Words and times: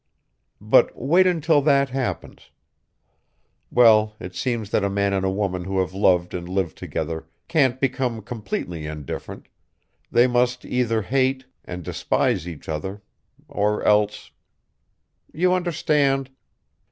But 0.59 0.97
wait 0.99 1.27
until 1.27 1.61
that 1.61 1.89
happens 1.91 2.49
Well, 3.69 4.15
it 4.19 4.33
seems 4.33 4.71
that 4.71 4.83
a 4.83 4.89
man 4.89 5.13
and 5.13 5.23
a 5.23 5.29
woman 5.29 5.65
who 5.65 5.77
have 5.79 5.93
loved 5.93 6.33
and 6.33 6.49
lived 6.49 6.75
together 6.79 7.27
can't 7.47 7.79
become 7.79 8.23
completely 8.23 8.87
indifferent 8.87 9.47
they 10.11 10.25
must 10.25 10.65
either 10.65 11.03
hate 11.03 11.45
and 11.65 11.83
despise 11.83 12.47
each 12.47 12.67
other 12.67 13.03
or 13.47 13.83
else 13.83 14.31
You 15.31 15.53
understand? 15.53 16.31